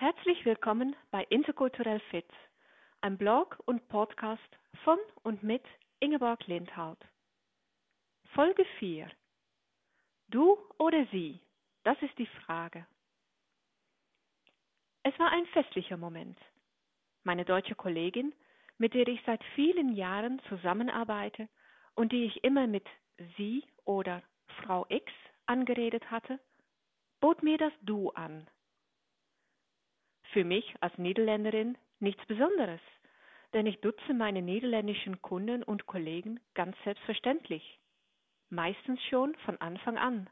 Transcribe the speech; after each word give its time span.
Herzlich 0.00 0.44
willkommen 0.44 0.94
bei 1.10 1.24
Interkulturell 1.24 1.98
Fit, 2.10 2.30
einem 3.00 3.18
Blog 3.18 3.58
und 3.64 3.88
Podcast 3.88 4.48
von 4.84 4.96
und 5.24 5.42
mit 5.42 5.64
Ingeborg 5.98 6.46
Lindhaut. 6.46 7.00
Folge 8.32 8.64
4. 8.78 9.10
Du 10.28 10.56
oder 10.78 11.04
sie? 11.10 11.40
Das 11.82 12.00
ist 12.00 12.16
die 12.16 12.28
Frage. 12.44 12.86
Es 15.02 15.18
war 15.18 15.32
ein 15.32 15.46
festlicher 15.46 15.96
Moment. 15.96 16.38
Meine 17.24 17.44
deutsche 17.44 17.74
Kollegin, 17.74 18.32
mit 18.76 18.94
der 18.94 19.08
ich 19.08 19.20
seit 19.26 19.42
vielen 19.56 19.96
Jahren 19.96 20.40
zusammenarbeite 20.48 21.48
und 21.96 22.12
die 22.12 22.24
ich 22.26 22.44
immer 22.44 22.68
mit 22.68 22.86
sie 23.36 23.64
oder 23.84 24.22
Frau 24.62 24.86
X 24.90 25.12
angeredet 25.46 26.08
hatte, 26.08 26.38
bot 27.18 27.42
mir 27.42 27.58
das 27.58 27.72
Du 27.82 28.10
an. 28.10 28.48
Für 30.32 30.44
mich 30.44 30.74
als 30.80 30.96
Niederländerin 30.98 31.78
nichts 32.00 32.24
Besonderes, 32.26 32.80
denn 33.54 33.66
ich 33.66 33.80
duze 33.80 34.14
meine 34.14 34.42
niederländischen 34.42 35.22
Kunden 35.22 35.62
und 35.62 35.86
Kollegen 35.86 36.40
ganz 36.54 36.76
selbstverständlich, 36.84 37.78
meistens 38.50 39.02
schon 39.04 39.34
von 39.46 39.60
Anfang 39.60 39.96
an. 39.96 40.28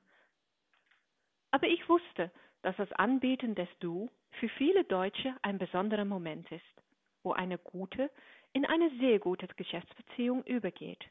Aber 1.50 1.66
ich 1.66 1.88
wusste, 1.88 2.30
dass 2.62 2.76
das 2.76 2.92
Anbieten 2.92 3.54
des 3.54 3.68
Du 3.80 4.10
für 4.40 4.48
viele 4.50 4.84
Deutsche 4.84 5.34
ein 5.42 5.58
besonderer 5.58 6.04
Moment 6.04 6.50
ist, 6.52 6.82
wo 7.22 7.32
eine 7.32 7.58
gute 7.58 8.10
in 8.52 8.64
eine 8.64 8.90
sehr 8.98 9.18
gute 9.18 9.46
Geschäftsbeziehung 9.48 10.42
übergeht. 10.44 11.04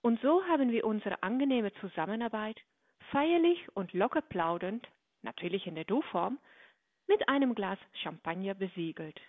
Und 0.00 0.20
so 0.22 0.42
haben 0.46 0.70
wir 0.70 0.86
unsere 0.86 1.22
angenehme 1.22 1.72
Zusammenarbeit 1.74 2.58
feierlich 3.10 3.58
und 3.74 3.92
locker 3.92 4.22
plaudernd, 4.22 4.88
natürlich 5.20 5.66
in 5.66 5.74
der 5.74 5.84
Du-Form, 5.84 6.38
mit 7.06 7.28
einem 7.28 7.54
Glas 7.54 7.78
Champagner 8.02 8.54
besiegelt. 8.54 9.20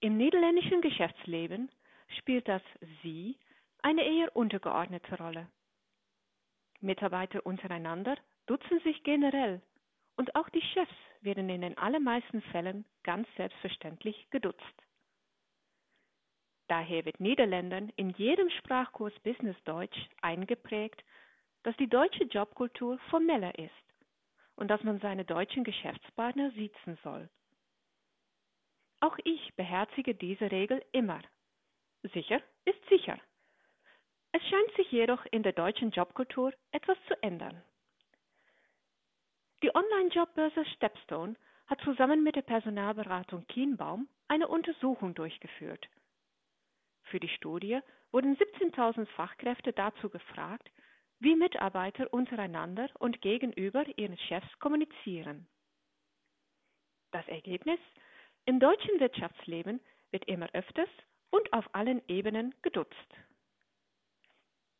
Im 0.00 0.16
niederländischen 0.16 0.80
Geschäftsleben 0.82 1.70
spielt 2.18 2.46
das 2.48 2.62
Sie 3.02 3.38
eine 3.82 4.04
eher 4.04 4.34
untergeordnete 4.36 5.16
Rolle. 5.18 5.48
Mitarbeiter 6.80 7.44
untereinander 7.46 8.16
duzen 8.46 8.80
sich 8.80 9.02
generell 9.02 9.62
und 10.16 10.34
auch 10.34 10.48
die 10.50 10.62
Chefs 10.62 10.92
werden 11.20 11.48
in 11.48 11.62
den 11.62 11.78
allermeisten 11.78 12.42
Fällen 12.42 12.84
ganz 13.02 13.26
selbstverständlich 13.36 14.28
geduzt. 14.30 14.62
Daher 16.68 17.04
wird 17.04 17.20
Niederländern 17.20 17.90
in 17.96 18.10
jedem 18.10 18.50
Sprachkurs 18.50 19.12
Business 19.20 19.56
Deutsch 19.64 19.98
eingeprägt, 20.20 21.02
dass 21.62 21.76
die 21.76 21.88
deutsche 21.88 22.24
Jobkultur 22.24 22.98
formeller 23.10 23.56
ist 23.58 23.85
und 24.56 24.68
dass 24.68 24.82
man 24.82 24.98
seine 25.00 25.24
deutschen 25.24 25.64
Geschäftspartner 25.64 26.50
siezen 26.52 26.98
soll. 27.02 27.28
Auch 29.00 29.16
ich 29.24 29.54
beherzige 29.54 30.14
diese 30.14 30.50
Regel 30.50 30.82
immer. 30.92 31.20
Sicher 32.02 32.40
ist 32.64 32.88
sicher. 32.88 33.18
Es 34.32 34.42
scheint 34.48 34.76
sich 34.76 34.90
jedoch 34.90 35.24
in 35.30 35.42
der 35.42 35.52
deutschen 35.52 35.90
Jobkultur 35.90 36.52
etwas 36.72 36.98
zu 37.08 37.22
ändern. 37.22 37.62
Die 39.62 39.74
Online-Jobbörse 39.74 40.64
Stepstone 40.74 41.36
hat 41.66 41.80
zusammen 41.82 42.22
mit 42.22 42.36
der 42.36 42.42
Personalberatung 42.42 43.46
Kienbaum 43.46 44.08
eine 44.28 44.48
Untersuchung 44.48 45.14
durchgeführt. 45.14 45.88
Für 47.04 47.20
die 47.20 47.28
Studie 47.28 47.80
wurden 48.12 48.36
17.000 48.36 49.06
Fachkräfte 49.06 49.72
dazu 49.72 50.10
gefragt, 50.10 50.70
wie 51.18 51.34
Mitarbeiter 51.34 52.12
untereinander 52.12 52.88
und 52.98 53.20
gegenüber 53.22 53.84
ihren 53.96 54.18
Chefs 54.18 54.58
kommunizieren. 54.58 55.46
Das 57.10 57.26
Ergebnis? 57.28 57.80
Im 58.44 58.60
deutschen 58.60 59.00
Wirtschaftsleben 59.00 59.80
wird 60.10 60.24
immer 60.26 60.48
öfters 60.52 60.88
und 61.30 61.52
auf 61.52 61.74
allen 61.74 62.02
Ebenen 62.08 62.54
geduzt. 62.62 62.94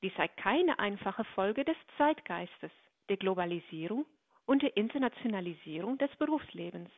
Dies 0.02 0.12
sei 0.16 0.28
keine 0.28 0.78
einfache 0.78 1.24
Folge 1.24 1.64
des 1.64 1.76
Zeitgeistes, 1.96 2.70
der 3.08 3.16
Globalisierung 3.16 4.06
und 4.44 4.62
der 4.62 4.76
Internationalisierung 4.76 5.98
des 5.98 6.14
Berufslebens. 6.16 6.90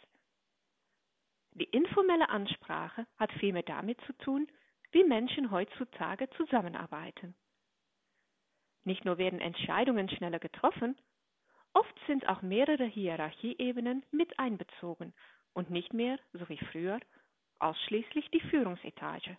Die 1.53 1.65
informelle 1.65 2.29
Ansprache 2.29 3.07
hat 3.17 3.33
vielmehr 3.33 3.63
damit 3.63 4.01
zu 4.03 4.13
tun, 4.15 4.47
wie 4.93 5.05
Menschen 5.05 5.51
heutzutage 5.51 6.29
zusammenarbeiten. 6.31 7.35
Nicht 8.89 9.05
nur 9.05 9.19
werden 9.19 9.39
Entscheidungen 9.39 10.09
schneller 10.09 10.39
getroffen, 10.39 10.97
oft 11.75 11.95
sind 12.07 12.27
auch 12.27 12.41
mehrere 12.41 12.87
Hierarchieebenen 12.87 14.03
mit 14.13 14.39
einbezogen 14.39 15.13
und 15.53 15.69
nicht 15.69 15.93
mehr, 15.93 16.19
so 16.33 16.49
wie 16.49 16.57
früher, 16.73 16.99
ausschließlich 17.59 18.31
die 18.31 18.41
Führungsetage. 18.41 19.37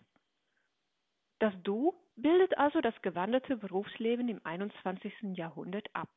Das 1.40 1.52
Du 1.64 1.92
bildet 2.14 2.56
also 2.58 2.80
das 2.80 2.94
gewanderte 3.02 3.56
Berufsleben 3.56 4.28
im 4.28 4.40
21. 4.44 5.36
Jahrhundert 5.36 5.88
ab. 5.96 6.10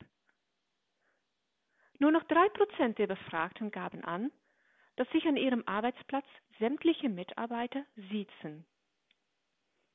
Nur 1.98 2.12
noch 2.12 2.26
drei 2.26 2.48
Prozent 2.50 3.00
der 3.00 3.08
Befragten 3.08 3.72
gaben 3.72 4.04
an, 4.04 4.32
dass 4.96 5.10
sich 5.10 5.26
an 5.26 5.38
ihrem 5.38 5.64
Arbeitsplatz 5.66 6.28
sämtliche 6.60 7.10
Mitarbeiter 7.10 7.84
siezen. 8.12 8.68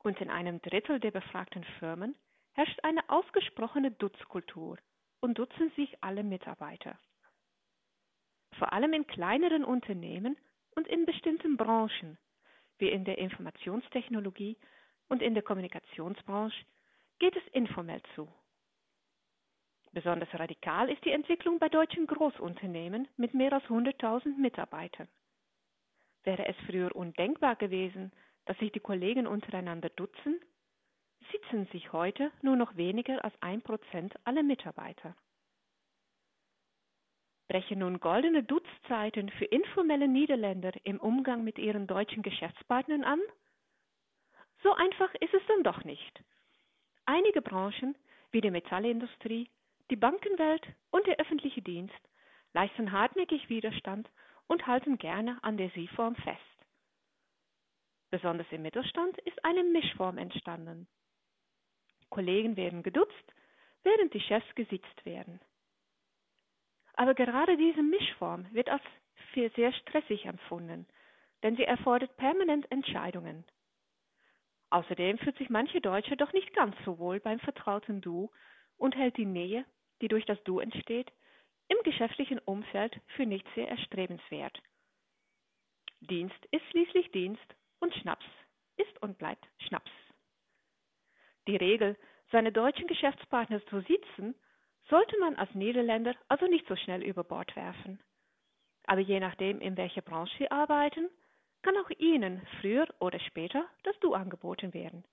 Und 0.00 0.20
in 0.20 0.28
einem 0.28 0.60
Drittel 0.60 0.98
der 0.98 1.12
befragten 1.12 1.62
Firmen 1.78 2.16
herrscht 2.58 2.80
eine 2.82 3.08
ausgesprochene 3.08 3.92
Dutzkultur 3.92 4.78
und 5.20 5.38
duzen 5.38 5.70
sich 5.76 5.96
alle 6.02 6.24
Mitarbeiter. 6.24 6.98
Vor 8.58 8.72
allem 8.72 8.94
in 8.94 9.06
kleineren 9.06 9.64
Unternehmen 9.64 10.36
und 10.74 10.88
in 10.88 11.06
bestimmten 11.06 11.56
Branchen, 11.56 12.18
wie 12.78 12.88
in 12.88 13.04
der 13.04 13.18
Informationstechnologie 13.18 14.56
und 15.08 15.22
in 15.22 15.34
der 15.34 15.44
Kommunikationsbranche, 15.44 16.64
geht 17.20 17.36
es 17.36 17.46
informell 17.52 18.02
zu. 18.16 18.28
Besonders 19.92 20.34
radikal 20.34 20.90
ist 20.90 21.04
die 21.04 21.12
Entwicklung 21.12 21.60
bei 21.60 21.68
deutschen 21.68 22.08
Großunternehmen 22.08 23.06
mit 23.16 23.34
mehr 23.34 23.52
als 23.52 23.64
100.000 23.66 24.36
Mitarbeitern. 24.36 25.06
Wäre 26.24 26.44
es 26.48 26.56
früher 26.66 26.94
undenkbar 26.96 27.54
gewesen, 27.54 28.10
dass 28.46 28.58
sich 28.58 28.72
die 28.72 28.80
Kollegen 28.80 29.28
untereinander 29.28 29.90
duzen, 29.90 30.40
sitzen 31.32 31.66
sich 31.66 31.92
heute 31.92 32.32
nur 32.42 32.56
noch 32.56 32.76
weniger 32.76 33.24
als 33.24 33.34
ein 33.40 33.62
Prozent 33.62 34.14
aller 34.24 34.42
Mitarbeiter. 34.42 35.14
Brechen 37.48 37.78
nun 37.78 37.98
goldene 37.98 38.42
Dutzzeiten 38.42 39.30
für 39.30 39.46
informelle 39.46 40.06
Niederländer 40.06 40.72
im 40.84 41.00
Umgang 41.00 41.44
mit 41.44 41.58
ihren 41.58 41.86
deutschen 41.86 42.22
Geschäftspartnern 42.22 43.04
an? 43.04 43.20
So 44.62 44.74
einfach 44.74 45.12
ist 45.14 45.32
es 45.32 45.42
dann 45.48 45.62
doch 45.62 45.82
nicht. 45.84 46.22
Einige 47.06 47.40
Branchen, 47.40 47.96
wie 48.32 48.42
die 48.42 48.50
Metallindustrie, 48.50 49.50
die 49.90 49.96
Bankenwelt 49.96 50.66
und 50.90 51.06
der 51.06 51.18
öffentliche 51.18 51.62
Dienst, 51.62 51.98
leisten 52.52 52.92
hartnäckig 52.92 53.48
Widerstand 53.48 54.10
und 54.46 54.66
halten 54.66 54.98
gerne 54.98 55.38
an 55.42 55.56
der 55.56 55.70
Sie-Form 55.70 56.16
fest. 56.16 56.38
Besonders 58.10 58.46
im 58.50 58.62
Mittelstand 58.62 59.16
ist 59.18 59.42
eine 59.44 59.64
Mischform 59.64 60.18
entstanden. 60.18 60.86
Kollegen 62.10 62.56
werden 62.56 62.82
geduzt, 62.82 63.34
während 63.82 64.12
die 64.14 64.20
Chefs 64.20 64.54
gesitzt 64.54 65.04
werden. 65.04 65.40
Aber 66.94 67.14
gerade 67.14 67.56
diese 67.56 67.82
Mischform 67.82 68.46
wird 68.52 68.68
als 68.68 68.82
sehr 69.34 69.72
stressig 69.72 70.24
empfunden, 70.24 70.86
denn 71.42 71.56
sie 71.56 71.64
erfordert 71.64 72.16
permanent 72.16 72.70
Entscheidungen. 72.72 73.44
Außerdem 74.70 75.18
fühlt 75.18 75.38
sich 75.38 75.48
manche 75.48 75.80
Deutsche 75.80 76.16
doch 76.16 76.32
nicht 76.32 76.52
ganz 76.54 76.74
so 76.84 76.98
wohl 76.98 77.20
beim 77.20 77.38
vertrauten 77.40 78.00
Du 78.00 78.30
und 78.76 78.96
hält 78.96 79.16
die 79.16 79.26
Nähe, 79.26 79.64
die 80.02 80.08
durch 80.08 80.26
das 80.26 80.42
Du 80.44 80.58
entsteht, 80.58 81.12
im 81.68 81.76
geschäftlichen 81.84 82.38
Umfeld 82.40 83.00
für 83.14 83.26
nicht 83.26 83.46
sehr 83.54 83.68
erstrebenswert. 83.68 84.60
Dienst 86.00 86.46
ist 86.50 86.64
schließlich 86.70 87.10
Dienst 87.12 87.54
und 87.80 87.94
Schnaps 87.94 88.26
ist 88.76 89.02
und 89.02 89.18
bleibt 89.18 89.46
Schnaps. 89.58 89.90
Die 91.48 91.56
Regel, 91.56 91.96
seine 92.30 92.52
deutschen 92.52 92.86
Geschäftspartner 92.86 93.64
zu 93.68 93.80
sitzen, 93.80 94.36
sollte 94.90 95.18
man 95.18 95.34
als 95.36 95.54
Niederländer 95.54 96.14
also 96.28 96.46
nicht 96.46 96.68
so 96.68 96.76
schnell 96.76 97.02
über 97.02 97.24
Bord 97.24 97.56
werfen. 97.56 97.98
Aber 98.84 99.00
je 99.00 99.18
nachdem, 99.18 99.62
in 99.62 99.78
welcher 99.78 100.02
Branche 100.02 100.36
Sie 100.36 100.50
arbeiten, 100.50 101.08
kann 101.62 101.74
auch 101.78 101.88
Ihnen 101.96 102.46
früher 102.60 102.86
oder 102.98 103.18
später 103.20 103.64
das 103.84 103.98
Du 104.00 104.12
angeboten 104.12 104.74
werden. 104.74 105.06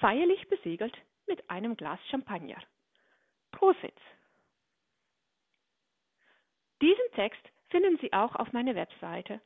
Feierlich 0.00 0.48
besiegelt 0.48 0.96
mit 1.26 1.50
einem 1.50 1.76
Glas 1.76 2.00
Champagner. 2.08 2.62
Prosit! 3.52 4.00
Diesen 6.80 7.12
Text 7.14 7.46
finden 7.68 7.98
Sie 7.98 8.10
auch 8.14 8.34
auf 8.36 8.54
meiner 8.54 8.74
Webseite 8.74 9.42